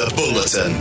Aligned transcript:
The 0.00 0.06
Bulletin. 0.16 0.72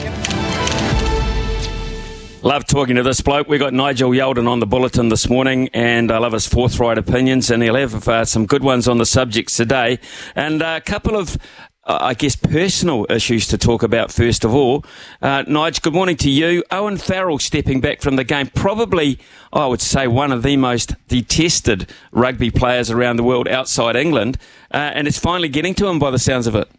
Love 2.42 2.66
talking 2.66 2.96
to 2.96 3.04
this 3.04 3.20
bloke. 3.20 3.50
We 3.50 3.58
got 3.58 3.74
Nigel 3.74 4.12
Yalden 4.12 4.48
on 4.48 4.62
the 4.62 4.66
bulletin 4.66 5.10
this 5.10 5.28
morning, 5.28 5.68
and 5.74 6.10
I 6.10 6.20
love 6.20 6.32
his 6.32 6.48
forthright 6.48 6.98
opinions, 6.98 7.52
and 7.52 7.62
he'll 7.62 7.76
have 7.76 8.08
uh, 8.08 8.24
some 8.24 8.46
good 8.46 8.64
ones 8.64 8.88
on 8.88 8.98
the 8.98 9.06
subjects 9.06 9.58
today, 9.58 10.00
and 10.36 10.62
uh, 10.62 10.76
a 10.78 10.82
couple 10.82 11.18
of. 11.18 11.38
Uh, 11.84 11.98
I 12.02 12.14
guess 12.14 12.36
personal 12.36 13.08
issues 13.10 13.48
to 13.48 13.58
talk 13.58 13.84
about 13.84 14.12
first 14.12 14.46
of 14.46 14.54
all. 14.54 14.86
Uh, 15.22 15.44
Nigel, 15.48 15.82
good 15.82 15.94
morning 15.94 16.18
to 16.18 16.30
you. 16.30 16.64
Owen 16.72 16.98
Farrell 16.98 17.40
stepping 17.40 17.82
back 17.82 18.02
from 18.02 18.16
the 18.16 18.24
game, 18.24 18.48
probably 18.48 19.18
I 19.52 19.66
would 19.66 19.82
say 19.82 20.06
one 20.06 20.32
of 20.32 20.44
the 20.44 20.56
most 20.56 20.94
detested 21.08 21.92
rugby 22.12 22.52
players 22.52 22.92
around 22.92 23.16
the 23.16 23.24
world 23.24 23.48
outside 23.48 23.96
England, 23.96 24.38
uh, 24.72 24.78
and 24.78 25.08
it's 25.08 25.20
finally 25.20 25.50
getting 25.50 25.74
to 25.76 25.88
him 25.88 26.00
by 26.00 26.12
the 26.12 26.20
sounds 26.20 26.48
of 26.48 26.56
it. 26.56 26.70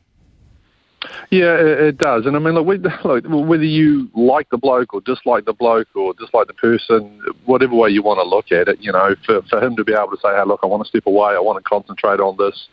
Yeah, 1.30 1.54
it, 1.54 1.80
it 1.80 1.98
does. 1.98 2.26
And 2.26 2.36
I 2.36 2.38
mean, 2.38 2.54
look, 2.54 2.66
we, 2.66 2.78
look, 3.04 3.24
whether 3.26 3.64
you 3.64 4.10
like 4.14 4.48
the 4.50 4.58
bloke 4.58 4.94
or 4.94 5.00
dislike 5.00 5.44
the 5.44 5.52
bloke 5.52 5.88
or 5.94 6.14
dislike 6.14 6.46
the 6.46 6.54
person, 6.54 7.20
whatever 7.46 7.74
way 7.74 7.90
you 7.90 8.02
want 8.02 8.18
to 8.18 8.28
look 8.28 8.52
at 8.52 8.68
it, 8.68 8.80
you 8.80 8.92
know, 8.92 9.14
for, 9.24 9.42
for 9.42 9.62
him 9.62 9.76
to 9.76 9.84
be 9.84 9.92
able 9.92 10.10
to 10.10 10.18
say, 10.22 10.28
hey, 10.28 10.44
look, 10.46 10.60
I 10.62 10.66
want 10.66 10.82
to 10.84 10.88
step 10.88 11.06
away, 11.06 11.34
I 11.34 11.40
want 11.40 11.62
to 11.62 11.68
concentrate 11.68 12.20
on 12.20 12.36
this 12.36 12.68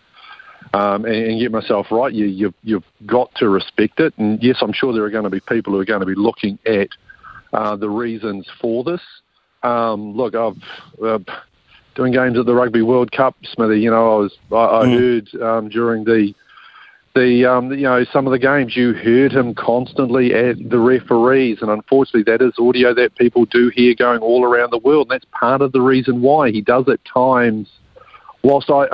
um, 0.73 1.06
and, 1.06 1.16
and 1.16 1.39
get 1.39 1.52
myself 1.52 1.88
right, 1.92 2.14
you, 2.14 2.25
you've, 2.25 2.53
you've 2.64 2.84
got 3.06 3.34
to 3.36 3.50
respect 3.50 4.00
it. 4.00 4.14
And 4.17 4.41
yes, 4.44 4.58
I'm 4.62 4.73
sure 4.73 4.94
there 4.94 5.03
are 5.03 5.09
going 5.09 5.23
to 5.23 5.30
be 5.30 5.39
people 5.39 5.73
who 5.73 5.80
are 5.80 5.86
going 5.86 6.02
to 6.02 6.06
be 6.06 6.16
looking 6.16 6.59
at 6.66 6.89
uh, 7.53 7.75
the 7.75 7.89
reasons 7.89 8.47
for 8.59 8.84
this. 8.84 9.02
Um, 9.64 10.16
look, 10.16 10.36
I've 10.36 10.58
uh, 11.03 11.19
doing 11.95 12.14
games 12.14 12.38
at 12.38 12.45
the 12.45 12.53
Rugby 12.53 12.81
World 12.81 13.12
Cup, 13.12 13.36
Smithy. 13.44 13.80
You 13.80 13.91
know, 13.91 14.16
I 14.16 14.19
was 14.19 14.38
I, 14.52 14.56
I 14.56 14.86
mm. 14.86 15.00
heard 15.00 15.41
um, 15.41 15.69
during 15.69 16.03
the 16.03 16.34
the 17.18 17.46
um, 17.46 17.72
you 17.72 17.84
know 17.84 18.06
some 18.14 18.28
of 18.28 18.32
the 18.32 18.40
games 18.40 18.76
you 18.76 18.94
heard 18.94 19.32
him 19.32 19.56
constantly 19.56 20.34
at 20.34 20.70
the 20.70 20.78
referees, 20.78 21.58
and 21.62 21.72
unfortunately 21.72 22.24
that 22.32 22.46
is 22.46 22.54
audio 22.59 22.94
that 22.94 23.16
people 23.16 23.46
do 23.46 23.70
hear 23.70 23.96
going 23.96 24.20
all 24.20 24.44
around 24.44 24.72
the 24.72 24.78
world. 24.78 25.08
And 25.08 25.12
that's 25.12 25.26
part 25.32 25.62
of 25.62 25.72
the 25.72 25.82
reason 25.82 26.22
why 26.22 26.52
he 26.52 26.62
does 26.62 26.88
at 26.88 27.00
times. 27.06 27.68
Whilst 28.44 28.69
I 28.69 28.86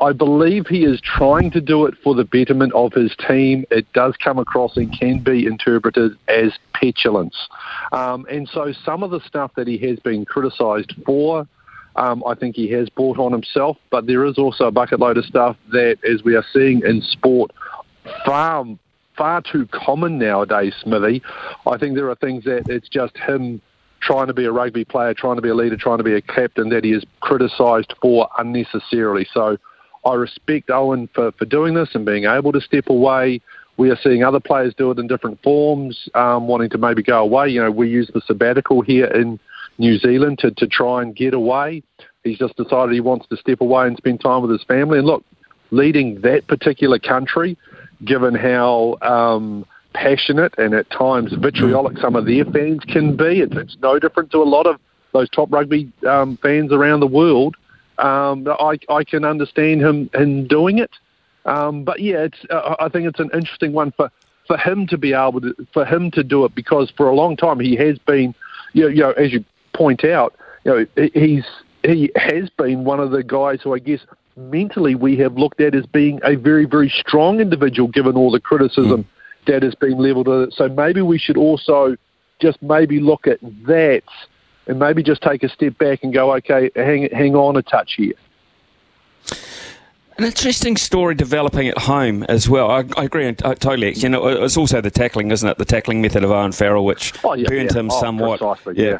I 0.00 0.12
believe 0.12 0.66
he 0.66 0.84
is 0.84 1.00
trying 1.00 1.50
to 1.52 1.60
do 1.60 1.86
it 1.86 1.94
for 2.02 2.14
the 2.14 2.24
betterment 2.24 2.72
of 2.72 2.92
his 2.92 3.14
team, 3.28 3.64
it 3.70 3.86
does 3.92 4.16
come 4.16 4.38
across 4.38 4.76
and 4.76 4.98
can 4.98 5.22
be 5.22 5.46
interpreted 5.46 6.12
as 6.28 6.52
petulance. 6.72 7.36
Um, 7.92 8.26
and 8.30 8.48
so 8.48 8.72
some 8.84 9.02
of 9.02 9.10
the 9.10 9.20
stuff 9.20 9.52
that 9.56 9.68
he 9.68 9.76
has 9.78 10.00
been 10.00 10.24
criticised 10.24 10.94
for 11.04 11.46
um, 11.96 12.22
I 12.26 12.34
think 12.34 12.56
he 12.56 12.70
has 12.70 12.88
bought 12.88 13.18
on 13.18 13.32
himself, 13.32 13.76
but 13.90 14.06
there 14.06 14.24
is 14.24 14.38
also 14.38 14.64
a 14.64 14.70
bucket 14.70 15.00
load 15.00 15.18
of 15.18 15.24
stuff 15.24 15.56
that, 15.70 15.98
as 16.10 16.22
we 16.22 16.34
are 16.34 16.44
seeing 16.52 16.82
in 16.84 17.02
sport, 17.02 17.50
far 18.24 18.64
far 19.16 19.42
too 19.42 19.66
common 19.66 20.18
nowadays, 20.18 20.74
Smithy. 20.82 21.22
I 21.66 21.76
think 21.76 21.94
there 21.94 22.08
are 22.08 22.14
things 22.16 22.44
that 22.44 22.64
it's 22.68 22.88
just 22.88 23.16
him 23.18 23.60
trying 24.00 24.26
to 24.26 24.34
be 24.34 24.44
a 24.44 24.52
rugby 24.52 24.84
player, 24.84 25.14
trying 25.14 25.36
to 25.36 25.42
be 25.42 25.50
a 25.50 25.54
leader, 25.54 25.76
trying 25.76 25.98
to 25.98 26.04
be 26.04 26.14
a 26.14 26.22
captain 26.22 26.70
that 26.70 26.84
he 26.84 26.92
is 26.92 27.04
criticised 27.20 27.94
for 28.00 28.28
unnecessarily. 28.38 29.26
So 29.32 29.58
I 30.04 30.14
respect 30.14 30.70
Owen 30.70 31.08
for, 31.14 31.30
for 31.32 31.44
doing 31.44 31.74
this 31.74 31.90
and 31.94 32.04
being 32.04 32.24
able 32.24 32.52
to 32.52 32.60
step 32.60 32.88
away. 32.88 33.40
We 33.76 33.90
are 33.90 33.98
seeing 34.02 34.22
other 34.22 34.40
players 34.40 34.74
do 34.76 34.90
it 34.90 34.98
in 34.98 35.06
different 35.06 35.42
forms, 35.42 36.08
um, 36.14 36.46
wanting 36.46 36.70
to 36.70 36.78
maybe 36.78 37.02
go 37.02 37.20
away. 37.20 37.48
You 37.48 37.62
know, 37.62 37.70
we 37.70 37.88
use 37.88 38.10
the 38.12 38.20
sabbatical 38.26 38.82
here 38.82 39.06
in 39.06 39.38
New 39.78 39.98
Zealand 39.98 40.38
to, 40.40 40.50
to 40.52 40.66
try 40.66 41.02
and 41.02 41.14
get 41.14 41.34
away. 41.34 41.82
He's 42.24 42.38
just 42.38 42.56
decided 42.56 42.94
he 42.94 43.00
wants 43.00 43.26
to 43.28 43.36
step 43.36 43.60
away 43.60 43.86
and 43.86 43.96
spend 43.96 44.20
time 44.20 44.42
with 44.42 44.50
his 44.50 44.62
family. 44.64 44.98
And 44.98 45.06
look, 45.06 45.24
leading 45.70 46.20
that 46.20 46.46
particular 46.46 46.98
country, 46.98 47.56
given 48.04 48.34
how 48.34 48.96
um, 49.02 49.66
passionate 49.94 50.54
and 50.58 50.74
at 50.74 50.90
times 50.90 51.32
vitriolic 51.32 51.98
some 51.98 52.14
of 52.14 52.26
their 52.26 52.44
fans 52.44 52.82
can 52.84 53.16
be, 53.16 53.40
it's, 53.40 53.56
it's 53.56 53.76
no 53.82 53.98
different 53.98 54.30
to 54.32 54.38
a 54.38 54.44
lot 54.44 54.66
of 54.66 54.78
those 55.12 55.28
top 55.30 55.52
rugby 55.52 55.92
um, 56.06 56.36
fans 56.38 56.72
around 56.72 57.00
the 57.00 57.06
world. 57.06 57.56
Um, 57.98 58.48
I, 58.48 58.78
I 58.88 59.04
can 59.04 59.24
understand 59.24 59.82
him 59.82 60.10
in 60.14 60.46
doing 60.46 60.78
it. 60.78 60.90
Um, 61.44 61.84
but 61.84 62.00
yeah, 62.00 62.22
it's, 62.22 62.38
uh, 62.50 62.76
I 62.78 62.88
think 62.88 63.06
it's 63.06 63.20
an 63.20 63.30
interesting 63.34 63.72
one 63.72 63.92
for, 63.92 64.10
for 64.46 64.56
him 64.56 64.86
to 64.88 64.96
be 64.96 65.12
able 65.12 65.40
to, 65.40 65.54
for 65.72 65.84
him 65.84 66.10
to 66.12 66.22
do 66.22 66.44
it 66.44 66.54
because 66.54 66.92
for 66.96 67.08
a 67.08 67.14
long 67.14 67.36
time 67.36 67.60
he 67.60 67.76
has 67.76 67.98
been, 67.98 68.34
you 68.72 68.82
know, 68.82 68.88
you 68.88 69.02
know 69.02 69.10
as 69.12 69.32
you 69.32 69.44
point 69.74 70.04
out, 70.04 70.34
you 70.64 70.86
know, 70.96 71.08
he's 71.14 71.44
he 71.84 72.12
has 72.16 72.48
been 72.50 72.84
one 72.84 73.00
of 73.00 73.10
the 73.10 73.22
guys 73.22 73.60
who 73.62 73.74
I 73.74 73.78
guess 73.78 74.00
mentally 74.36 74.94
we 74.94 75.16
have 75.16 75.36
looked 75.36 75.60
at 75.60 75.74
as 75.74 75.86
being 75.86 76.20
a 76.22 76.36
very 76.36 76.64
very 76.64 76.88
strong 76.88 77.40
individual, 77.40 77.88
given 77.88 78.16
all 78.16 78.30
the 78.30 78.40
criticism 78.40 79.04
mm. 79.04 79.46
that 79.46 79.62
has 79.62 79.74
been 79.74 79.98
levelled 79.98 80.28
at 80.28 80.48
it. 80.48 80.54
So 80.54 80.68
maybe 80.68 81.02
we 81.02 81.18
should 81.18 81.36
also 81.36 81.96
just 82.40 82.62
maybe 82.62 83.00
look 83.00 83.26
at 83.26 83.40
that 83.66 84.04
and 84.66 84.78
maybe 84.78 85.02
just 85.02 85.22
take 85.22 85.42
a 85.42 85.48
step 85.48 85.76
back 85.78 86.00
and 86.02 86.12
go, 86.12 86.32
okay, 86.34 86.70
hang 86.74 87.08
hang 87.10 87.34
on 87.34 87.56
a 87.56 87.62
touch 87.62 87.94
here. 87.96 88.14
An 90.18 90.24
interesting 90.24 90.76
story 90.76 91.14
developing 91.14 91.68
at 91.68 91.78
home 91.78 92.22
as 92.24 92.48
well. 92.48 92.70
I, 92.70 92.84
I 92.96 93.04
agree 93.04 93.26
uh, 93.28 93.54
totally. 93.54 93.94
You 93.94 94.10
know, 94.10 94.28
it's 94.28 94.58
also 94.58 94.80
the 94.82 94.90
tackling, 94.90 95.30
isn't 95.30 95.48
it? 95.48 95.56
The 95.56 95.64
tackling 95.64 96.02
method 96.02 96.22
of 96.22 96.30
Owen 96.30 96.52
Farrell, 96.52 96.84
which 96.84 97.14
oh, 97.24 97.32
yeah, 97.32 97.48
burned 97.48 97.70
yeah. 97.72 97.80
him 97.80 97.90
oh, 97.90 98.00
somewhat. 98.00 98.40
Precisely, 98.40 98.84
yeah. 98.84 98.98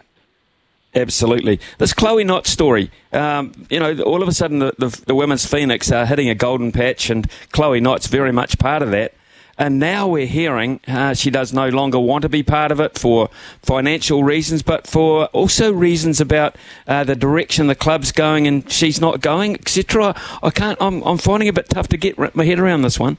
Absolutely. 0.94 1.58
This 1.78 1.94
Chloe 1.94 2.22
Knott 2.22 2.46
story, 2.46 2.90
um, 3.12 3.52
you 3.70 3.80
know, 3.80 3.98
all 4.02 4.22
of 4.22 4.28
a 4.28 4.32
sudden 4.32 4.58
the, 4.58 4.74
the, 4.76 4.88
the, 5.06 5.14
women's 5.14 5.46
Phoenix 5.46 5.90
are 5.90 6.04
hitting 6.04 6.28
a 6.28 6.34
golden 6.34 6.70
patch, 6.70 7.08
and 7.08 7.26
Chloe 7.50 7.80
Knott's 7.80 8.08
very 8.08 8.30
much 8.30 8.58
part 8.58 8.82
of 8.82 8.90
that. 8.90 9.14
And 9.56 9.78
now 9.78 10.08
we're 10.08 10.26
hearing 10.26 10.80
uh, 10.88 11.14
she 11.14 11.30
does 11.30 11.52
no 11.52 11.68
longer 11.68 11.98
want 11.98 12.22
to 12.22 12.28
be 12.28 12.42
part 12.42 12.72
of 12.72 12.80
it 12.80 12.98
for 12.98 13.30
financial 13.62 14.24
reasons, 14.24 14.62
but 14.62 14.86
for 14.86 15.26
also 15.26 15.72
reasons 15.72 16.20
about 16.20 16.56
uh, 16.86 17.04
the 17.04 17.16
direction 17.16 17.68
the 17.68 17.74
club's 17.74 18.12
going, 18.12 18.46
and 18.46 18.70
she's 18.70 19.00
not 19.00 19.20
going, 19.20 19.54
etc. 19.54 20.14
I 20.42 20.50
can't. 20.50 20.76
I'm, 20.80 21.02
I'm 21.02 21.18
finding 21.18 21.46
it 21.46 21.50
a 21.50 21.54
bit 21.54 21.70
tough 21.70 21.88
to 21.88 21.96
get 21.96 22.34
my 22.34 22.44
head 22.44 22.58
around 22.58 22.82
this 22.82 22.98
one. 22.98 23.18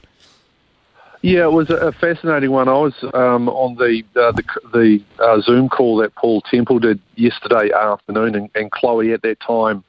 Yeah, 1.24 1.44
it 1.44 1.52
was 1.52 1.70
a 1.70 1.90
fascinating 1.90 2.50
one. 2.50 2.68
I 2.68 2.74
was 2.74 2.92
um, 3.14 3.48
on 3.48 3.76
the 3.76 4.02
uh, 4.14 4.32
the, 4.32 4.42
the 4.74 5.24
uh, 5.24 5.40
Zoom 5.40 5.70
call 5.70 5.96
that 5.96 6.14
Paul 6.16 6.42
Temple 6.42 6.78
did 6.78 7.00
yesterday 7.14 7.70
afternoon, 7.74 8.34
and, 8.34 8.50
and 8.54 8.70
Chloe 8.70 9.10
at 9.12 9.22
that 9.22 9.40
time 9.40 9.82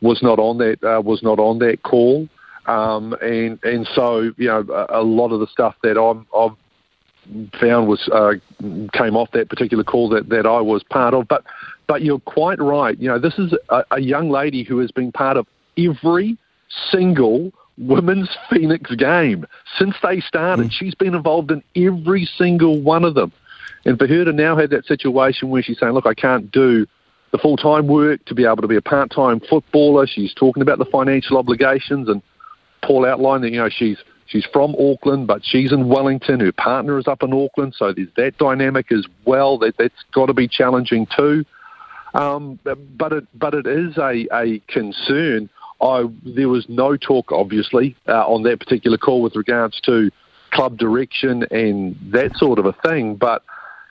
was 0.00 0.24
not 0.24 0.40
on 0.40 0.58
that 0.58 0.82
uh, 0.82 1.00
was 1.00 1.22
not 1.22 1.38
on 1.38 1.60
that 1.60 1.84
call, 1.84 2.28
um, 2.66 3.12
and 3.22 3.62
and 3.62 3.88
so 3.94 4.32
you 4.36 4.48
know 4.48 4.66
a, 4.72 4.98
a, 5.00 5.02
lot 5.04 5.30
of 5.30 5.38
the 5.38 5.46
stuff 5.46 5.76
that 5.84 5.96
I'm, 5.96 6.26
I've 6.36 6.56
found 7.60 7.86
was 7.86 8.08
uh, 8.12 8.32
came 8.92 9.16
off 9.16 9.30
that 9.34 9.48
particular 9.48 9.84
call 9.84 10.08
that, 10.08 10.30
that 10.30 10.46
I 10.46 10.60
was 10.60 10.82
part 10.82 11.14
of. 11.14 11.28
But 11.28 11.44
but 11.86 12.02
you're 12.02 12.18
quite 12.18 12.60
right. 12.60 12.98
You 12.98 13.06
know, 13.06 13.20
this 13.20 13.38
is 13.38 13.54
a, 13.68 13.84
a 13.92 14.00
young 14.00 14.30
lady 14.30 14.64
who 14.64 14.80
has 14.80 14.90
been 14.90 15.12
part 15.12 15.36
of 15.36 15.46
every 15.78 16.36
single 16.90 17.52
women's 17.86 18.30
Phoenix 18.50 18.94
game 18.94 19.46
since 19.78 19.94
they 20.02 20.20
started. 20.20 20.66
Mm. 20.66 20.72
She's 20.72 20.94
been 20.94 21.14
involved 21.14 21.50
in 21.50 21.62
every 21.76 22.24
single 22.24 22.80
one 22.80 23.04
of 23.04 23.14
them. 23.14 23.32
And 23.84 23.98
for 23.98 24.06
her 24.06 24.24
to 24.24 24.32
now 24.32 24.56
have 24.56 24.70
that 24.70 24.86
situation 24.86 25.50
where 25.50 25.62
she's 25.62 25.78
saying, 25.78 25.92
look, 25.92 26.06
I 26.06 26.14
can't 26.14 26.50
do 26.50 26.86
the 27.32 27.38
full 27.38 27.56
time 27.56 27.86
work 27.86 28.24
to 28.26 28.34
be 28.34 28.44
able 28.44 28.62
to 28.62 28.68
be 28.68 28.76
a 28.76 28.82
part 28.82 29.10
time 29.10 29.40
footballer, 29.40 30.06
she's 30.06 30.34
talking 30.34 30.62
about 30.62 30.78
the 30.78 30.84
financial 30.84 31.38
obligations 31.38 32.08
and 32.08 32.22
Paul 32.82 33.06
outlined 33.06 33.44
that, 33.44 33.52
you 33.52 33.58
know, 33.58 33.68
she's 33.68 33.98
She's 34.32 34.46
from 34.50 34.74
Auckland, 34.78 35.26
but 35.26 35.44
she's 35.44 35.72
in 35.72 35.88
Wellington. 35.88 36.40
Her 36.40 36.52
partner 36.52 36.98
is 36.98 37.06
up 37.06 37.22
in 37.22 37.34
Auckland, 37.34 37.74
so 37.76 37.92
there's 37.92 38.08
that 38.16 38.38
dynamic 38.38 38.90
as 38.90 39.06
well. 39.26 39.58
That 39.58 39.76
that's 39.76 40.02
got 40.12 40.26
to 40.26 40.32
be 40.32 40.48
challenging 40.48 41.06
too. 41.14 41.44
Um, 42.14 42.58
but 42.64 43.12
it 43.12 43.26
but 43.34 43.52
it 43.52 43.66
is 43.66 43.98
a, 43.98 44.26
a 44.32 44.58
concern. 44.68 45.50
I 45.82 46.04
there 46.24 46.48
was 46.48 46.66
no 46.68 46.96
talk, 46.96 47.32
obviously, 47.32 47.96
uh, 48.08 48.26
on 48.26 48.44
that 48.44 48.60
particular 48.60 48.96
call 48.96 49.20
with 49.20 49.36
regards 49.36 49.80
to 49.82 50.10
club 50.52 50.78
direction 50.78 51.44
and 51.50 51.96
that 52.12 52.36
sort 52.36 52.58
of 52.58 52.66
a 52.66 52.72
thing. 52.72 53.16
But 53.16 53.42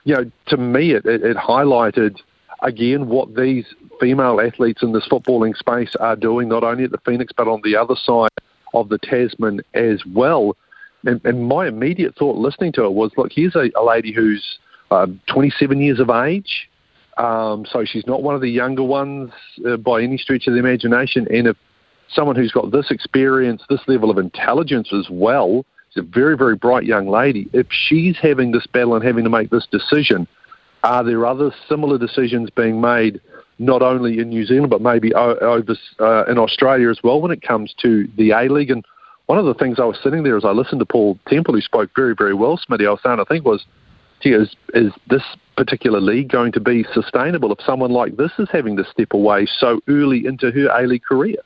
you 0.04 0.14
know, 0.14 0.30
to 0.46 0.56
me, 0.56 0.92
it, 0.92 1.04
it, 1.04 1.22
it 1.22 1.36
highlighted 1.36 2.18
again 2.62 3.08
what 3.08 3.34
these 3.34 3.66
female 4.00 4.40
athletes 4.40 4.82
in 4.82 4.92
this 4.92 5.06
footballing 5.06 5.56
space 5.56 5.94
are 6.00 6.16
doing, 6.16 6.48
not 6.48 6.64
only 6.64 6.84
at 6.84 6.90
the 6.90 7.00
Phoenix 7.04 7.32
but 7.36 7.46
on 7.46 7.60
the 7.62 7.76
other 7.76 7.94
side 7.94 8.30
of 8.74 8.88
the 8.88 8.98
Tasman 8.98 9.60
as 9.74 10.02
well. 10.06 10.56
And, 11.04 11.20
and 11.24 11.46
my 11.46 11.66
immediate 11.66 12.16
thought 12.16 12.36
listening 12.36 12.72
to 12.72 12.84
it 12.84 12.92
was, 12.92 13.10
look, 13.16 13.32
here's 13.32 13.56
a, 13.56 13.70
a 13.76 13.84
lady 13.84 14.12
who's 14.12 14.58
uh, 14.90 15.08
27 15.26 15.80
years 15.80 16.00
of 16.00 16.10
age. 16.10 16.68
Um, 17.18 17.66
so 17.70 17.84
she's 17.84 18.06
not 18.06 18.22
one 18.22 18.34
of 18.34 18.40
the 18.40 18.48
younger 18.48 18.82
ones 18.82 19.32
uh, 19.68 19.76
by 19.76 20.02
any 20.02 20.16
stretch 20.16 20.46
of 20.46 20.54
the 20.54 20.60
imagination. 20.60 21.26
And 21.30 21.48
if 21.48 21.56
someone 22.14 22.36
who's 22.36 22.52
got 22.52 22.70
this 22.70 22.90
experience, 22.90 23.62
this 23.68 23.80
level 23.86 24.10
of 24.10 24.18
intelligence 24.18 24.92
as 24.92 25.08
well, 25.10 25.64
she's 25.90 26.02
a 26.02 26.06
very, 26.06 26.36
very 26.36 26.56
bright 26.56 26.84
young 26.84 27.08
lady. 27.08 27.48
If 27.52 27.66
she's 27.70 28.16
having 28.18 28.52
this 28.52 28.66
battle 28.66 28.94
and 28.94 29.04
having 29.04 29.24
to 29.24 29.30
make 29.30 29.50
this 29.50 29.66
decision, 29.70 30.26
are 30.84 31.04
there 31.04 31.24
other 31.26 31.52
similar 31.68 31.98
decisions 31.98 32.50
being 32.50 32.80
made 32.80 33.20
not 33.58 33.82
only 33.82 34.18
in 34.18 34.30
New 34.30 34.44
Zealand 34.44 34.70
but 34.70 34.80
maybe 34.80 35.14
over 35.14 35.76
uh, 36.00 36.24
in 36.24 36.38
Australia 36.38 36.90
as 36.90 36.98
well 37.04 37.20
when 37.20 37.30
it 37.30 37.42
comes 37.42 37.74
to 37.82 38.08
the 38.16 38.30
A 38.30 38.48
League? 38.48 38.70
And 38.70 38.84
one 39.26 39.38
of 39.38 39.44
the 39.44 39.54
things 39.54 39.78
I 39.78 39.84
was 39.84 39.98
sitting 40.02 40.24
there 40.24 40.36
as 40.36 40.44
I 40.44 40.50
listened 40.50 40.80
to 40.80 40.86
Paul 40.86 41.18
Temple, 41.28 41.54
who 41.54 41.60
spoke 41.60 41.90
very, 41.94 42.14
very 42.14 42.34
well, 42.34 42.58
Smitty, 42.58 42.86
I 42.86 42.90
was 42.90 43.00
saying, 43.02 43.20
I 43.20 43.24
think 43.24 43.44
was, 43.44 43.64
gee, 44.20 44.30
is, 44.30 44.56
is 44.74 44.92
this 45.08 45.22
particular 45.56 46.00
league 46.00 46.30
going 46.30 46.50
to 46.52 46.60
be 46.60 46.84
sustainable 46.92 47.52
if 47.52 47.60
someone 47.64 47.92
like 47.92 48.16
this 48.16 48.32
is 48.38 48.48
having 48.50 48.76
to 48.76 48.84
step 48.84 49.12
away 49.12 49.46
so 49.58 49.80
early 49.88 50.26
into 50.26 50.50
her 50.50 50.66
A 50.68 50.86
League 50.86 51.04
career? 51.04 51.36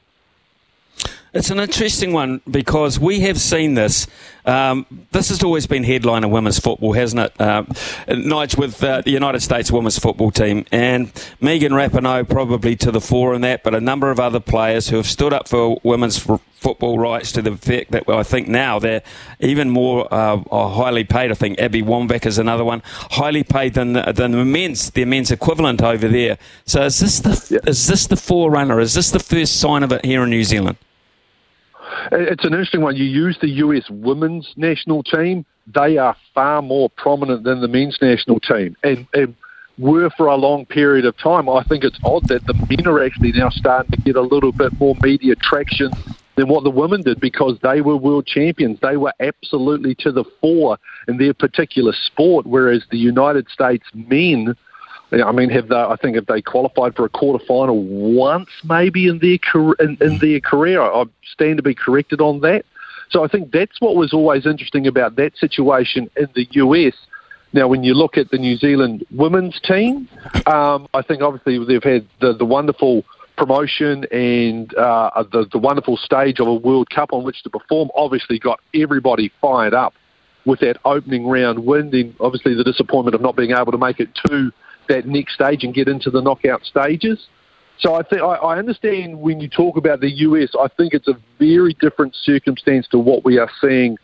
It's 1.32 1.50
an 1.50 1.60
interesting 1.60 2.12
one 2.12 2.40
because 2.50 2.98
we 2.98 3.20
have 3.20 3.38
seen 3.38 3.74
this. 3.74 4.06
Um, 4.44 4.86
this 5.12 5.28
has 5.28 5.42
always 5.42 5.66
been 5.66 5.84
headline 5.84 6.24
of 6.24 6.30
women's 6.30 6.58
football, 6.58 6.92
hasn't 6.92 7.20
it? 7.20 7.40
Uh, 7.40 7.64
Nige 8.08 8.56
with 8.56 8.82
uh, 8.82 9.02
the 9.02 9.10
United 9.10 9.40
States 9.40 9.70
women's 9.70 9.98
football 9.98 10.30
team 10.30 10.64
and 10.70 11.10
Megan 11.40 11.72
Rapinoe 11.72 12.28
probably 12.28 12.76
to 12.76 12.90
the 12.90 13.00
fore 13.00 13.34
in 13.34 13.40
that, 13.42 13.64
but 13.64 13.74
a 13.74 13.80
number 13.80 14.10
of 14.10 14.20
other 14.20 14.40
players 14.40 14.88
who 14.88 14.96
have 14.96 15.06
stood 15.06 15.32
up 15.32 15.48
for 15.48 15.78
women's 15.82 16.18
football 16.18 16.98
rights 16.98 17.32
to 17.32 17.42
the 17.42 17.56
fact 17.56 17.90
that 17.90 18.06
well, 18.06 18.18
I 18.18 18.22
think 18.22 18.48
now 18.48 18.78
they're 18.78 19.02
even 19.40 19.68
more 19.68 20.12
uh, 20.12 20.38
highly 20.50 21.04
paid. 21.04 21.30
I 21.30 21.34
think 21.34 21.58
Abby 21.58 21.82
Wambach 21.82 22.24
is 22.24 22.38
another 22.38 22.64
one, 22.64 22.82
highly 22.86 23.44
paid 23.44 23.74
than 23.74 23.92
the, 23.92 24.12
than 24.12 24.30
the 24.30 24.44
men's 24.44 24.90
their 24.90 25.06
men's 25.06 25.30
equivalent 25.30 25.82
over 25.82 26.08
there. 26.08 26.38
So 26.64 26.82
is 26.84 27.00
this 27.00 27.20
the 27.20 27.54
yeah. 27.54 27.70
is 27.70 27.86
this 27.86 28.06
the 28.06 28.16
forerunner? 28.16 28.80
Is 28.80 28.94
this 28.94 29.10
the 29.10 29.18
first 29.18 29.60
sign 29.60 29.82
of 29.82 29.92
it 29.92 30.04
here 30.04 30.22
in 30.22 30.30
New 30.30 30.44
Zealand? 30.44 30.78
It's 32.12 32.44
an 32.44 32.52
interesting 32.52 32.82
one. 32.82 32.96
You 32.96 33.04
use 33.04 33.38
the 33.40 33.48
US 33.48 33.88
women's 33.90 34.52
national 34.56 35.02
team. 35.02 35.44
They 35.74 35.98
are 35.98 36.16
far 36.34 36.62
more 36.62 36.90
prominent 36.90 37.44
than 37.44 37.60
the 37.60 37.68
men's 37.68 37.98
national 38.00 38.40
team. 38.40 38.76
And, 38.82 39.06
and 39.14 39.34
were 39.78 40.10
for 40.16 40.26
a 40.26 40.36
long 40.36 40.66
period 40.66 41.04
of 41.04 41.16
time. 41.18 41.48
I 41.48 41.62
think 41.64 41.84
it's 41.84 41.98
odd 42.04 42.28
that 42.28 42.46
the 42.46 42.54
men 42.54 42.86
are 42.86 43.04
actually 43.04 43.32
now 43.32 43.50
starting 43.50 43.90
to 43.92 44.00
get 44.00 44.16
a 44.16 44.22
little 44.22 44.52
bit 44.52 44.78
more 44.78 44.94
media 45.02 45.34
traction 45.36 45.90
than 46.36 46.48
what 46.48 46.64
the 46.64 46.70
women 46.70 47.02
did 47.02 47.20
because 47.20 47.58
they 47.62 47.80
were 47.80 47.96
world 47.96 48.26
champions. 48.26 48.78
They 48.80 48.96
were 48.96 49.12
absolutely 49.20 49.94
to 49.96 50.12
the 50.12 50.24
fore 50.40 50.78
in 51.08 51.18
their 51.18 51.34
particular 51.34 51.92
sport, 51.92 52.46
whereas 52.46 52.84
the 52.90 52.98
United 52.98 53.48
States 53.48 53.84
men 53.94 54.54
I 55.12 55.32
mean, 55.32 55.50
have 55.50 55.68
they? 55.68 55.76
I 55.76 55.96
think 55.96 56.16
have 56.16 56.26
they 56.26 56.42
qualified 56.42 56.96
for 56.96 57.04
a 57.04 57.08
quarter 57.08 57.44
final 57.44 57.82
once, 57.82 58.48
maybe 58.64 59.06
in 59.06 59.18
their 59.20 59.38
in, 59.80 59.96
in 60.00 60.18
their 60.18 60.40
career. 60.40 60.80
I, 60.80 61.02
I 61.02 61.04
stand 61.32 61.58
to 61.58 61.62
be 61.62 61.74
corrected 61.74 62.20
on 62.20 62.40
that. 62.40 62.64
So 63.10 63.24
I 63.24 63.28
think 63.28 63.52
that's 63.52 63.80
what 63.80 63.94
was 63.94 64.12
always 64.12 64.46
interesting 64.46 64.86
about 64.86 65.16
that 65.16 65.36
situation 65.36 66.10
in 66.16 66.28
the 66.34 66.48
US. 66.52 66.94
Now, 67.52 67.68
when 67.68 67.84
you 67.84 67.94
look 67.94 68.16
at 68.16 68.30
the 68.30 68.38
New 68.38 68.56
Zealand 68.56 69.06
women's 69.12 69.60
team, 69.60 70.08
um, 70.46 70.88
I 70.92 71.02
think 71.02 71.22
obviously 71.22 71.64
they've 71.64 71.82
had 71.82 72.06
the, 72.20 72.34
the 72.34 72.44
wonderful 72.44 73.04
promotion 73.36 74.04
and 74.10 74.74
uh, 74.74 75.22
the, 75.30 75.46
the 75.52 75.58
wonderful 75.58 75.96
stage 75.96 76.40
of 76.40 76.48
a 76.48 76.54
World 76.54 76.90
Cup 76.90 77.12
on 77.12 77.22
which 77.22 77.42
to 77.44 77.50
perform. 77.50 77.90
Obviously, 77.94 78.38
got 78.38 78.60
everybody 78.74 79.30
fired 79.40 79.74
up 79.74 79.94
with 80.44 80.60
that 80.60 80.78
opening 80.84 81.26
round 81.26 81.64
win. 81.64 81.90
Then, 81.90 82.14
obviously, 82.18 82.54
the 82.54 82.64
disappointment 82.64 83.14
of 83.14 83.20
not 83.20 83.36
being 83.36 83.52
able 83.52 83.72
to 83.72 83.78
make 83.78 84.00
it 84.00 84.08
to 84.26 84.52
that 84.88 85.06
next 85.06 85.34
stage 85.34 85.64
and 85.64 85.74
get 85.74 85.88
into 85.88 86.10
the 86.10 86.20
knockout 86.20 86.64
stages. 86.64 87.26
So 87.78 87.94
I 87.94 88.02
think 88.02 88.22
I, 88.22 88.58
understand 88.58 89.20
when 89.20 89.40
you 89.40 89.48
talk 89.48 89.76
about 89.76 90.00
the 90.00 90.10
US. 90.10 90.50
I 90.58 90.68
think 90.68 90.94
it's 90.94 91.08
a 91.08 91.16
very 91.38 91.74
different 91.74 92.14
circumstance 92.14 92.88
to 92.88 92.98
what 92.98 93.24
we 93.24 93.38
are 93.38 93.50
seeing 93.60 93.98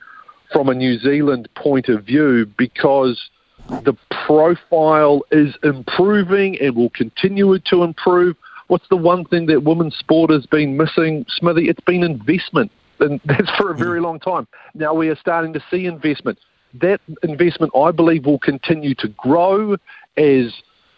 from 0.52 0.68
a 0.68 0.74
New 0.74 0.98
Zealand 0.98 1.48
point 1.54 1.88
of 1.88 2.04
view 2.04 2.46
because 2.58 3.30
the 3.68 3.94
profile 4.26 5.22
is 5.30 5.54
improving 5.62 6.60
and 6.60 6.76
will 6.76 6.90
continue 6.90 7.58
to 7.70 7.82
improve. 7.82 8.36
What's 8.66 8.88
the 8.88 8.96
one 8.96 9.24
thing 9.24 9.46
that 9.46 9.64
women's 9.64 9.96
sport 9.96 10.30
has 10.30 10.46
been 10.46 10.76
missing, 10.76 11.24
Smithy? 11.28 11.68
It's 11.68 11.80
been 11.80 12.02
investment, 12.02 12.70
and 13.00 13.20
that's 13.24 13.50
for 13.56 13.70
a 13.70 13.76
very 13.76 14.00
mm. 14.00 14.04
long 14.04 14.20
time. 14.20 14.46
Now 14.74 14.92
we 14.92 15.08
are 15.08 15.16
starting 15.16 15.52
to 15.54 15.64
see 15.70 15.86
investment. 15.86 16.38
That 16.74 17.00
investment, 17.22 17.72
I 17.76 17.90
believe, 17.90 18.26
will 18.26 18.38
continue 18.38 18.94
to 18.96 19.08
grow 19.08 19.76
as 20.16 20.52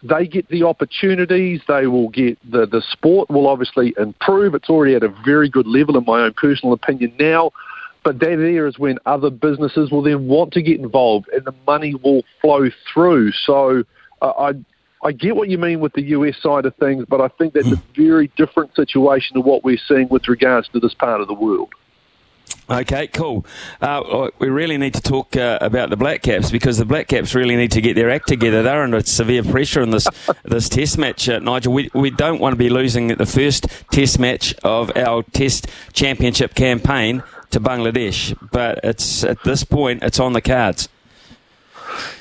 they 0.05 0.27
get 0.27 0.47
the 0.49 0.65
opportunities, 0.65 1.63
they 1.67 1.87
will 1.87 2.11
get 2.11 2.39
the, 2.51 2.67
the 2.67 2.83
sport 2.93 3.31
will 3.31 3.47
obviously 3.47 3.95
improve. 3.99 4.55
It's 4.55 4.69
already 4.69 4.95
at 4.95 5.03
a 5.03 5.09
very 5.25 5.49
good 5.49 5.67
level, 5.67 5.97
in 5.97 6.05
my 6.05 6.21
own 6.21 6.35
personal 6.35 6.75
opinion, 6.75 7.15
now. 7.19 7.53
But 8.05 8.19
that 8.19 8.37
there 8.37 8.67
is 8.67 8.79
when 8.79 8.99
other 9.07 9.31
businesses 9.31 9.91
will 9.91 10.03
then 10.03 10.29
want 10.29 10.53
to 10.53 10.63
get 10.63 10.79
involved 10.79 11.29
and 11.31 11.43
the 11.47 11.55
money 11.67 11.95
will 11.95 12.23
flow 12.43 12.69
through. 12.93 13.33
So 13.33 13.85
uh, 14.21 14.27
I, 14.39 14.53
I 15.03 15.13
get 15.13 15.37
what 15.37 15.49
you 15.49 15.57
mean 15.57 15.81
with 15.81 15.95
the 15.95 16.03
US 16.03 16.37
side 16.43 16.67
of 16.67 16.77
things, 16.77 17.07
but 17.09 17.23
I 17.23 17.29
think 17.29 17.55
that's 17.55 17.73
a 17.73 17.83
very 17.97 18.31
different 18.37 18.77
situation 18.77 19.37
to 19.37 19.41
what 19.41 19.65
we're 19.65 19.79
seeing 19.89 20.09
with 20.11 20.29
regards 20.29 20.69
to 20.75 20.81
this 20.81 20.93
part 20.93 21.23
of 21.23 21.29
the 21.29 21.35
world. 21.35 21.73
Okay, 22.69 23.09
cool. 23.09 23.45
Uh, 23.83 24.31
we 24.39 24.49
really 24.49 24.79
need 24.79 24.95
to 24.95 25.03
talk 25.03 25.37
uh, 25.37 25.59
about 25.61 25.91
the 25.91 25.97
Black 25.97 26.23
Caps 26.23 26.51
because 26.51 26.79
the 26.79 26.87
Black 26.87 27.09
Caps 27.09 27.35
really 27.35 27.57
need 27.57 27.71
to 27.73 27.83
get 27.83 27.95
their 27.95 28.11
act 28.11 28.27
together. 28.27 28.63
They're 28.63 28.83
under 28.83 29.01
severe 29.03 29.43
pressure 29.43 29.83
in 29.83 29.91
this 29.91 30.09
this 30.45 30.71
Test 30.71 30.97
match, 30.97 31.29
uh, 31.29 31.41
Nigel. 31.41 31.75
We, 31.75 31.91
we 31.93 32.11
don't 32.11 32.41
want 32.41 32.55
to 32.55 32.59
be 32.59 32.71
losing 32.71 33.09
the 33.09 33.27
first 33.27 33.67
Test 33.93 34.19
match 34.19 34.55
of 34.65 34.91
our 34.97 35.23
Test 35.25 35.69
Championship 35.93 36.55
campaign 36.55 37.23
to 37.51 37.61
Bangladesh, 37.61 38.37
but 38.51 38.81
it's 38.83 39.25
at 39.25 39.43
this 39.45 39.63
point 39.63 40.03
it's 40.03 40.19
on 40.19 40.33
the 40.33 40.41
cards. 40.41 40.89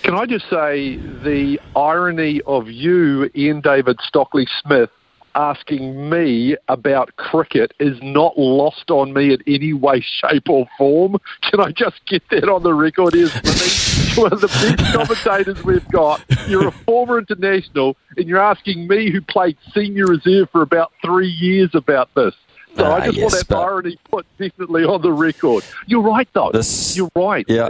Can 0.04 0.14
I 0.14 0.26
just 0.26 0.50
say 0.50 0.98
the 0.98 1.60
irony 1.74 2.42
of 2.42 2.70
you, 2.70 3.32
Ian 3.34 3.62
David 3.62 3.98
Stockley 4.04 4.48
Smith, 4.62 4.90
asking 5.36 6.10
me 6.10 6.56
about 6.68 7.16
cricket 7.16 7.74
is 7.80 7.98
not 8.02 8.38
lost 8.38 8.92
on 8.92 9.14
me 9.14 9.34
in 9.34 9.44
any 9.48 9.74
way, 9.74 10.02
shape, 10.02 10.50
or 10.50 10.68
form. 10.78 11.18
Can 11.42 11.60
I 11.60 11.72
just 11.72 12.06
get 12.06 12.24
that 12.30 12.50
on 12.50 12.64
the 12.64 12.74
record? 12.74 13.16
Is 13.16 13.34
one 14.16 14.34
of 14.34 14.42
the 14.42 14.48
best 14.48 14.94
commentators 14.94 15.64
we've 15.64 15.88
got. 15.90 16.24
You're 16.48 16.68
a 16.68 16.72
former 16.72 17.20
international, 17.20 17.98
and 18.18 18.28
you're 18.28 18.40
asking 18.40 18.88
me, 18.88 19.12
who 19.12 19.22
played 19.22 19.58
senior 19.74 20.06
reserve 20.06 20.50
for 20.52 20.62
about 20.62 20.92
three 21.04 21.30
years, 21.30 21.72
about 21.74 22.14
this. 22.16 22.34
So 22.76 22.86
I 22.86 23.00
ah, 23.00 23.06
just 23.06 23.18
yes, 23.18 23.34
want 23.34 23.48
that 23.48 23.56
irony 23.56 24.00
put 24.10 24.26
definitely 24.38 24.84
on 24.84 25.02
the 25.02 25.12
record. 25.12 25.64
You're 25.86 26.02
right, 26.02 26.28
though. 26.34 26.52
This, 26.52 26.98
you're 26.98 27.12
right. 27.16 27.46
Yeah. 27.48 27.70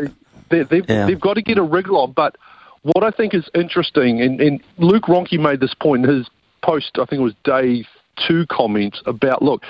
They, 0.50 0.63
they've, 0.63 0.86
yeah. 0.88 1.08
they've 1.08 1.20
got 1.20 1.34
to 1.34 1.41
get 1.41 1.58
a 1.58 1.63
wriggle 1.63 1.98
on, 1.98 2.12
but 2.13 2.38
what 2.84 3.03
I 3.03 3.12
think 3.12 3.34
is 3.34 3.50
interesting, 3.55 4.22
and, 4.22 4.39
and 4.39 4.62
Luke 4.77 5.03
Ronchi 5.03 5.39
made 5.39 5.60
this 5.60 5.74
point 5.74 6.05
in 6.05 6.17
his 6.17 6.27
post, 6.63 6.91
I 6.96 7.05
think 7.05 7.20
it 7.20 7.24
was 7.24 7.36
day 7.43 7.86
two 8.27 8.46
comments 8.50 9.01
about 9.05 9.41
look, 9.41 9.62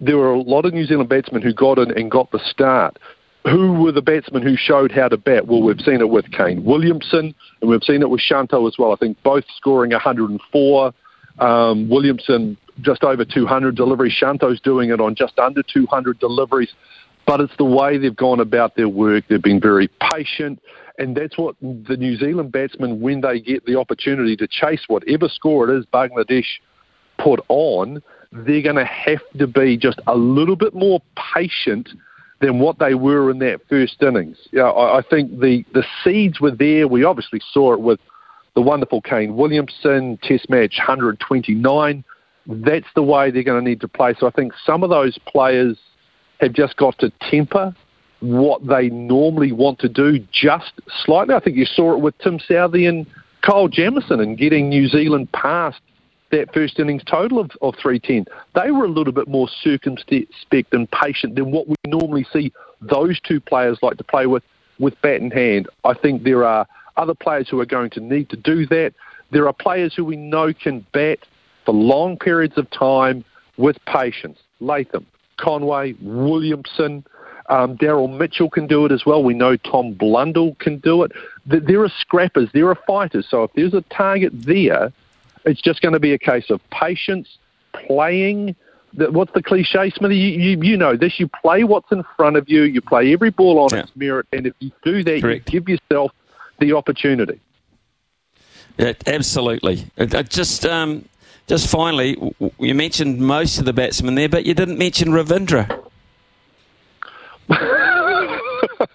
there 0.00 0.16
were 0.16 0.30
a 0.30 0.40
lot 0.40 0.64
of 0.64 0.74
New 0.74 0.84
Zealand 0.84 1.08
batsmen 1.08 1.42
who 1.42 1.52
got 1.52 1.78
in 1.78 1.90
and 1.90 2.10
got 2.10 2.30
the 2.30 2.38
start. 2.38 2.98
Who 3.44 3.72
were 3.72 3.92
the 3.92 4.02
batsmen 4.02 4.42
who 4.42 4.56
showed 4.56 4.92
how 4.92 5.08
to 5.08 5.16
bat? 5.16 5.46
Well, 5.46 5.62
we've 5.62 5.80
seen 5.80 6.00
it 6.00 6.08
with 6.08 6.30
Kane 6.30 6.64
Williamson, 6.64 7.34
and 7.60 7.70
we've 7.70 7.82
seen 7.82 8.02
it 8.02 8.10
with 8.10 8.20
Shanto 8.20 8.66
as 8.66 8.76
well. 8.78 8.92
I 8.92 8.96
think 8.96 9.20
both 9.22 9.44
scoring 9.56 9.90
104. 9.92 10.92
Um, 11.38 11.88
Williamson 11.88 12.56
just 12.80 13.04
over 13.04 13.24
200 13.24 13.76
deliveries. 13.76 14.12
Shanto's 14.12 14.60
doing 14.60 14.90
it 14.90 15.00
on 15.00 15.14
just 15.14 15.38
under 15.38 15.62
200 15.62 16.18
deliveries. 16.18 16.72
But 17.26 17.40
it's 17.40 17.56
the 17.58 17.64
way 17.64 17.98
they've 17.98 18.14
gone 18.14 18.40
about 18.40 18.76
their 18.76 18.88
work. 18.88 19.24
They've 19.28 19.42
been 19.42 19.60
very 19.60 19.88
patient. 20.12 20.60
And 20.98 21.16
that's 21.16 21.38
what 21.38 21.54
the 21.60 21.96
New 21.96 22.16
Zealand 22.16 22.52
batsmen, 22.52 23.00
when 23.00 23.20
they 23.20 23.40
get 23.40 23.64
the 23.64 23.78
opportunity 23.78 24.36
to 24.36 24.48
chase 24.48 24.82
whatever 24.88 25.28
score 25.28 25.70
it 25.70 25.78
is 25.78 25.86
Bangladesh 25.86 26.46
put 27.18 27.40
on, 27.48 28.02
they're 28.32 28.62
going 28.62 28.76
to 28.76 28.84
have 28.84 29.20
to 29.38 29.46
be 29.46 29.76
just 29.76 30.00
a 30.06 30.16
little 30.16 30.56
bit 30.56 30.74
more 30.74 31.00
patient 31.34 31.88
than 32.40 32.58
what 32.58 32.78
they 32.78 32.94
were 32.94 33.30
in 33.30 33.38
that 33.38 33.60
first 33.68 34.02
innings. 34.02 34.36
You 34.50 34.58
know, 34.58 34.70
I, 34.70 34.98
I 34.98 35.02
think 35.02 35.40
the, 35.40 35.64
the 35.72 35.84
seeds 36.04 36.40
were 36.40 36.50
there. 36.50 36.86
We 36.86 37.04
obviously 37.04 37.40
saw 37.52 37.72
it 37.72 37.80
with 37.80 38.00
the 38.54 38.60
wonderful 38.60 39.00
Kane 39.00 39.36
Williamson, 39.36 40.18
Test 40.22 40.50
match 40.50 40.74
129. 40.78 42.04
That's 42.46 42.86
the 42.94 43.02
way 43.02 43.30
they're 43.30 43.42
going 43.42 43.62
to 43.62 43.68
need 43.68 43.80
to 43.80 43.88
play. 43.88 44.14
So 44.18 44.26
I 44.26 44.30
think 44.30 44.52
some 44.64 44.82
of 44.82 44.90
those 44.90 45.18
players 45.26 45.78
have 46.40 46.52
just 46.52 46.76
got 46.76 46.98
to 46.98 47.12
temper 47.30 47.74
what 48.20 48.66
they 48.66 48.88
normally 48.90 49.52
want 49.52 49.78
to 49.80 49.88
do 49.88 50.18
just 50.32 50.72
slightly. 51.04 51.34
I 51.34 51.40
think 51.40 51.56
you 51.56 51.64
saw 51.64 51.94
it 51.94 52.00
with 52.00 52.16
Tim 52.18 52.38
Southee 52.38 52.88
and 52.88 53.06
Kyle 53.42 53.68
Jamieson 53.68 54.20
and 54.20 54.36
getting 54.36 54.68
New 54.68 54.88
Zealand 54.88 55.30
past 55.32 55.80
that 56.30 56.52
first 56.52 56.78
innings 56.78 57.02
total 57.04 57.38
of, 57.38 57.50
of 57.62 57.74
310. 57.80 58.26
They 58.54 58.70
were 58.70 58.84
a 58.84 58.88
little 58.88 59.12
bit 59.12 59.28
more 59.28 59.48
circumspect 59.62 60.72
and 60.72 60.90
patient 60.90 61.36
than 61.36 61.50
what 61.50 61.68
we 61.68 61.76
normally 61.86 62.26
see 62.32 62.52
those 62.80 63.18
two 63.20 63.40
players 63.40 63.78
like 63.82 63.96
to 63.96 64.04
play 64.04 64.26
with, 64.26 64.42
with 64.78 65.00
bat 65.00 65.20
in 65.20 65.30
hand. 65.30 65.68
I 65.84 65.94
think 65.94 66.24
there 66.24 66.44
are 66.44 66.66
other 66.96 67.14
players 67.14 67.48
who 67.48 67.60
are 67.60 67.66
going 67.66 67.90
to 67.90 68.00
need 68.00 68.28
to 68.30 68.36
do 68.36 68.66
that. 68.66 68.92
There 69.30 69.46
are 69.46 69.52
players 69.52 69.94
who 69.94 70.04
we 70.04 70.16
know 70.16 70.52
can 70.52 70.84
bat 70.92 71.20
for 71.64 71.72
long 71.72 72.18
periods 72.18 72.58
of 72.58 72.68
time 72.70 73.24
with 73.56 73.76
patience. 73.86 74.38
Latham, 74.60 75.06
Conway, 75.38 75.94
Williamson, 76.02 77.04
um, 77.48 77.76
Daryl 77.76 78.14
Mitchell 78.16 78.50
can 78.50 78.66
do 78.66 78.84
it 78.84 78.92
as 78.92 79.06
well. 79.06 79.22
We 79.22 79.34
know 79.34 79.56
Tom 79.56 79.94
Blundell 79.94 80.54
can 80.58 80.78
do 80.78 81.02
it. 81.02 81.12
There 81.46 81.82
are 81.82 81.92
scrappers, 82.00 82.50
there 82.52 82.68
are 82.68 82.78
fighters. 82.86 83.26
So 83.28 83.44
if 83.44 83.52
there's 83.54 83.74
a 83.74 83.80
target 83.82 84.32
there, 84.34 84.92
it's 85.44 85.60
just 85.60 85.80
going 85.80 85.94
to 85.94 86.00
be 86.00 86.12
a 86.12 86.18
case 86.18 86.50
of 86.50 86.60
patience, 86.70 87.38
playing. 87.72 88.54
What's 88.94 89.32
the 89.32 89.42
cliche, 89.42 89.90
Smithy? 89.90 90.16
You, 90.16 90.40
you, 90.40 90.62
you 90.62 90.76
know 90.76 90.96
this. 90.96 91.18
You 91.18 91.28
play 91.28 91.64
what's 91.64 91.90
in 91.92 92.04
front 92.16 92.36
of 92.36 92.48
you. 92.48 92.62
You 92.62 92.80
play 92.80 93.12
every 93.12 93.30
ball 93.30 93.58
on 93.60 93.70
yeah. 93.72 93.80
its 93.80 93.92
merit, 93.96 94.26
and 94.32 94.46
if 94.46 94.54
you 94.58 94.70
do 94.82 95.02
that, 95.04 95.22
Correct. 95.22 95.52
you 95.52 95.60
give 95.60 95.68
yourself 95.68 96.12
the 96.58 96.72
opportunity. 96.72 97.40
Yeah, 98.76 98.92
absolutely. 99.06 99.86
Just, 100.28 100.64
um, 100.64 101.04
just 101.46 101.68
finally, 101.68 102.16
you 102.58 102.74
mentioned 102.74 103.20
most 103.20 103.58
of 103.58 103.64
the 103.64 103.72
batsmen 103.72 104.14
there, 104.14 104.28
but 104.28 104.46
you 104.46 104.54
didn't 104.54 104.78
mention 104.78 105.08
Ravindra. 105.08 105.87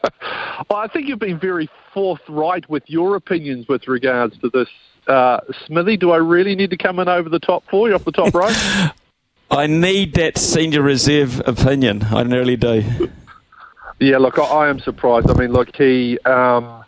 well, 0.69 0.79
I 0.79 0.88
think 0.88 1.07
you've 1.07 1.19
been 1.19 1.39
very 1.39 1.69
forthright 1.93 2.69
with 2.69 2.83
your 2.88 3.15
opinions 3.15 3.67
with 3.67 3.88
regards 3.88 4.38
to 4.39 4.50
this, 4.50 4.67
uh, 5.07 5.39
Smithy. 5.65 5.97
Do 5.97 6.12
I 6.12 6.17
really 6.17 6.55
need 6.55 6.69
to 6.71 6.77
come 6.77 7.00
in 7.00 7.07
over 7.07 7.29
the 7.29 7.39
top 7.39 7.63
for 7.69 7.88
you 7.88 7.95
off 7.95 8.05
the 8.05 8.12
top 8.12 8.33
right? 8.33 8.91
I 9.51 9.67
need 9.67 10.15
that 10.15 10.38
senior 10.38 10.81
reserve 10.81 11.41
opinion. 11.45 12.03
I 12.03 12.23
really 12.23 12.55
do. 12.55 13.09
Yeah, 14.00 14.17
look, 14.17 14.39
I, 14.39 14.43
I 14.43 14.69
am 14.69 14.79
surprised. 14.79 15.29
I 15.29 15.33
mean, 15.33 15.51
look, 15.51 15.75
he. 15.75 16.17
Um, 16.19 16.83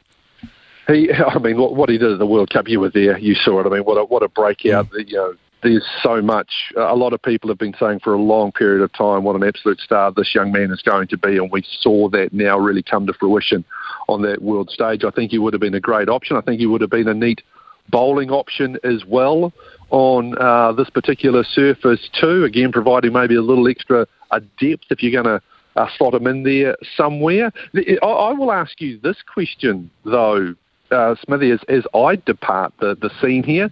he, 0.88 1.12
I 1.28 1.38
mean, 1.40 1.58
what, 1.58 1.76
what 1.76 1.90
he 1.90 1.98
did 1.98 2.12
at 2.12 2.20
the 2.20 2.26
World 2.26 2.50
Cup, 2.50 2.68
you 2.68 2.80
were 2.80 2.90
there, 2.90 3.18
you 3.18 3.36
saw 3.36 3.62
it. 3.62 3.68
I 3.68 3.70
mean, 3.70 3.84
what 3.84 3.96
a, 3.96 4.04
what 4.04 4.24
a 4.24 4.30
breakout! 4.30 4.90
Mm. 4.90 5.10
You 5.10 5.18
know, 5.18 5.36
there's 5.66 5.86
so 6.04 6.22
much. 6.22 6.72
A 6.78 6.96
lot 6.96 7.12
of 7.12 7.22
people 7.24 7.50
have 7.50 7.58
been 7.58 7.74
saying 7.80 8.00
for 8.02 8.14
a 8.14 8.22
long 8.22 8.52
period 8.52 8.84
of 8.84 8.94
time 8.94 9.24
what 9.24 9.36
an 9.36 9.44
absolute 9.44 9.80
star 9.80 10.12
this 10.12 10.36
young 10.36 10.52
man 10.52 10.72
is 10.72 10.84
going 10.84 11.08
to 11.08 11.18
be, 11.18 11.38
and 11.38 11.52
we 11.52 11.64
saw 11.82 12.08
that 12.10 12.32
now 12.32 12.60
really 12.60 12.84
come 12.84 13.08
to 13.08 13.14
fruition 13.14 13.66
on 14.08 14.22
that 14.22 14.44
world 14.44 14.70
stage. 14.70 15.04
I 15.04 15.10
think 15.10 15.32
he 15.32 15.40
would 15.40 15.54
have 15.54 15.60
been 15.60 15.74
a 15.74 15.80
great 15.80 16.08
option. 16.08 16.38
I 16.38 16.42
think 16.42 16.60
he 16.60 16.68
would 16.68 16.82
have 16.82 16.92
been 16.92 17.08
a 17.08 17.16
neat 17.16 17.42
bowling 17.90 18.30
option 18.30 18.78
as 18.84 19.06
well 19.06 19.52
on 19.90 20.38
uh, 20.38 20.72
this 20.74 20.90
particular 20.92 21.44
surface 21.44 22.10
too. 22.20 22.44
Again, 22.44 22.72
providing 22.72 23.14
maybe 23.14 23.36
a 23.36 23.42
little 23.42 23.68
extra 23.68 24.06
a 24.32 24.42
depth 24.42 24.86
if 24.92 25.02
you're 25.02 25.24
going 25.24 25.40
to 25.40 25.42
uh, 25.82 25.88
slot 25.98 26.14
him 26.14 26.28
in 26.28 26.44
there 26.44 26.78
somewhere. 26.96 27.52
I, 27.76 28.06
I 28.06 28.34
will 28.34 28.52
ask 28.52 28.80
you 28.80 29.00
this 29.00 29.18
question 29.34 29.90
though, 30.04 30.54
uh, 30.92 31.16
Smithy, 31.24 31.50
as, 31.50 31.60
as 31.70 31.84
I 31.96 32.18
depart 32.18 32.74
the, 32.80 32.96
the 33.02 33.10
scene 33.20 33.42
here 33.42 33.72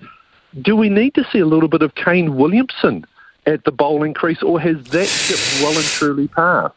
do 0.61 0.75
we 0.75 0.89
need 0.89 1.13
to 1.15 1.25
see 1.31 1.39
a 1.39 1.45
little 1.45 1.69
bit 1.69 1.81
of 1.81 1.95
Kane 1.95 2.35
Williamson 2.35 3.05
at 3.45 3.63
the 3.65 3.71
bowling 3.71 4.13
crease, 4.13 4.41
or 4.41 4.59
has 4.59 4.83
that 4.85 5.07
ship 5.07 5.39
well 5.61 5.77
and 5.77 5.85
truly 5.85 6.27
passed? 6.27 6.75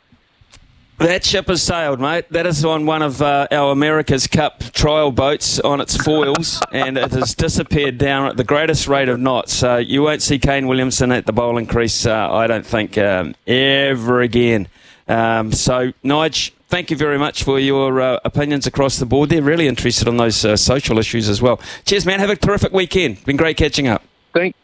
That 0.99 1.27
ship 1.27 1.49
has 1.49 1.63
sailed, 1.63 2.01
mate. 2.01 2.25
That 2.31 2.47
is 2.47 2.65
on 2.65 2.87
one 2.87 3.03
of 3.03 3.21
uh, 3.21 3.47
our 3.51 3.71
America's 3.71 4.27
Cup 4.27 4.61
trial 4.73 5.13
boats 5.13 5.61
on 5.61 5.83
its 5.83 5.95
foils, 5.95 6.63
and 6.73 6.97
it 6.97 7.13
has 7.13 7.35
disappeared 7.35 7.99
down 7.99 8.29
at 8.29 8.39
the 8.39 8.45
greatest 8.45 8.89
rate 8.89 9.11
of 9.11 9.21
knots. 9.21 9.53
So 9.53 9.77
you 9.77 10.03
won't 10.03 10.23
see 10.23 10.39
Kane 10.39 10.67
Williamson 10.67 11.13
at 11.13 11.27
the 11.27 11.35
bowling 11.35 11.67
crease, 11.67 12.07
uh, 12.07 12.33
I 12.33 12.47
don't 12.47 12.65
think, 12.65 12.97
um, 12.97 13.35
ever 13.47 14.23
again. 14.23 14.69
Um, 15.07 15.53
so, 15.53 15.93
Nige, 16.03 16.53
thank 16.69 16.91
you 16.91 16.97
very 16.97 17.19
much 17.19 17.45
for 17.45 17.59
your 17.59 18.01
uh, 18.01 18.19
opinions 18.25 18.67
across 18.67 18.99
the 18.99 19.07
board. 19.07 19.31
They're 19.31 19.43
really 19.43 19.69
interested 19.69 20.09
on 20.09 20.17
those 20.17 20.45
uh, 20.45 20.57
social 20.57 20.99
issues 20.99 21.29
as 21.29 21.41
well. 21.43 21.61
Cheers, 21.85 22.07
man. 22.07 22.21
Have 22.21 22.31
a 22.31 22.37
terrific 22.37 22.73
weekend. 22.73 23.25
Been 23.25 23.37
great 23.37 23.57
catching 23.57 23.89
up. 23.89 24.03
Thank, 24.33 24.55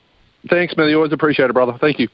thanks, 0.48 0.76
man. 0.76 0.88
You 0.88 0.96
always 0.96 1.12
appreciate 1.12 1.50
it, 1.50 1.52
brother. 1.52 1.76
Thank 1.78 1.98
you. 1.98 2.08